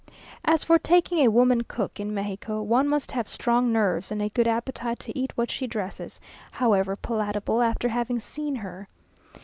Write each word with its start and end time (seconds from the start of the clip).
As 0.43 0.63
for 0.63 0.79
taking 0.79 1.19
a 1.19 1.27
woman 1.29 1.61
cook 1.61 1.99
in 1.99 2.11
Mexico, 2.11 2.59
one 2.63 2.87
must 2.87 3.11
have 3.11 3.27
strong 3.27 3.71
nerves 3.71 4.11
and 4.11 4.19
a 4.19 4.29
good 4.29 4.47
appetite 4.47 4.97
to 4.97 5.15
eat 5.15 5.31
what 5.37 5.51
she 5.51 5.67
dresses, 5.67 6.19
however 6.49 6.95
palatable, 6.95 7.61
after 7.61 7.87
having 7.89 8.19
seen 8.19 8.55
her. 8.55 8.87